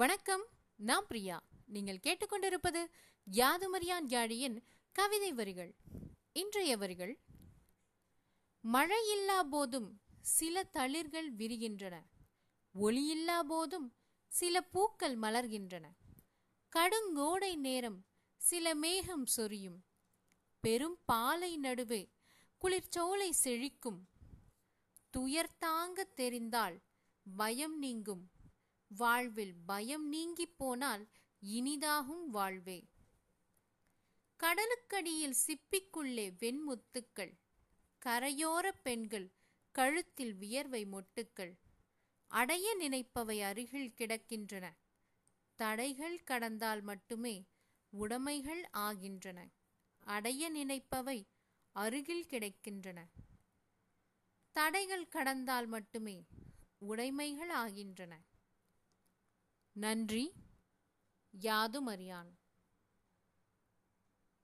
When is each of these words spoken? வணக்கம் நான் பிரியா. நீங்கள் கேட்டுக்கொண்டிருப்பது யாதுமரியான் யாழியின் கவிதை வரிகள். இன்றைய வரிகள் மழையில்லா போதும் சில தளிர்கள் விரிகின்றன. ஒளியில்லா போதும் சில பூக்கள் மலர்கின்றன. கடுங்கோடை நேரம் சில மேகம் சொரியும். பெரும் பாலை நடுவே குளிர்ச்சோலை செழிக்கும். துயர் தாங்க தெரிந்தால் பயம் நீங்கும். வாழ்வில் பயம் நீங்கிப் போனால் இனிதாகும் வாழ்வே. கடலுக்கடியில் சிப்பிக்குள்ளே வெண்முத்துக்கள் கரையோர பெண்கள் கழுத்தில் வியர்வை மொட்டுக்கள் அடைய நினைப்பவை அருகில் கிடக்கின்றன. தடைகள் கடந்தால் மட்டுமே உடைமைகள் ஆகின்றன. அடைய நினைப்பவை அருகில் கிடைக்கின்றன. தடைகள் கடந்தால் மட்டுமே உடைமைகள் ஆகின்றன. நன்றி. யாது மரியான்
வணக்கம் 0.00 0.44
நான் 0.76 1.06
பிரியா. 1.06 1.42
நீங்கள் 1.66 2.00
கேட்டுக்கொண்டிருப்பது 2.02 2.86
யாதுமரியான் 3.32 4.06
யாழியின் 4.08 4.62
கவிதை 4.92 5.32
வரிகள். 5.32 5.74
இன்றைய 6.32 6.76
வரிகள் 6.76 7.18
மழையில்லா 8.72 9.40
போதும் 9.50 10.00
சில 10.20 10.68
தளிர்கள் 10.72 11.28
விரிகின்றன. 11.38 12.00
ஒளியில்லா 12.74 13.40
போதும் 13.40 13.94
சில 14.26 14.62
பூக்கள் 14.62 15.18
மலர்கின்றன. 15.18 15.84
கடுங்கோடை 16.76 17.56
நேரம் 17.56 18.04
சில 18.36 18.74
மேகம் 18.74 19.26
சொரியும். 19.26 19.84
பெரும் 20.60 20.98
பாலை 21.04 21.56
நடுவே 21.56 22.10
குளிர்ச்சோலை 22.60 23.30
செழிக்கும். 23.44 24.00
துயர் 25.10 25.56
தாங்க 25.58 26.04
தெரிந்தால் 26.04 26.80
பயம் 27.36 27.78
நீங்கும். 27.78 28.30
வாழ்வில் 28.96 29.54
பயம் 29.66 30.08
நீங்கிப் 30.08 30.58
போனால் 30.58 31.08
இனிதாகும் 31.46 32.24
வாழ்வே. 32.26 32.88
கடலுக்கடியில் 34.40 35.34
சிப்பிக்குள்ளே 35.46 36.30
வெண்முத்துக்கள் 36.38 37.32
கரையோர 38.06 38.70
பெண்கள் 38.82 39.32
கழுத்தில் 39.70 40.34
வியர்வை 40.34 40.84
மொட்டுக்கள் 40.84 41.58
அடைய 42.26 42.76
நினைப்பவை 42.80 43.40
அருகில் 43.42 43.94
கிடக்கின்றன. 43.96 44.70
தடைகள் 45.54 46.22
கடந்தால் 46.22 46.80
மட்டுமே 46.80 47.44
உடைமைகள் 48.00 48.62
ஆகின்றன. 48.70 49.48
அடைய 50.00 50.52
நினைப்பவை 50.52 51.26
அருகில் 51.72 52.26
கிடைக்கின்றன. 52.30 53.04
தடைகள் 54.52 55.08
கடந்தால் 55.08 55.66
மட்டுமே 55.66 56.24
உடைமைகள் 56.78 57.48
ஆகின்றன. 57.48 58.20
நன்றி. 59.76 60.32
யாது 61.30 61.88
மரியான் 61.88 62.30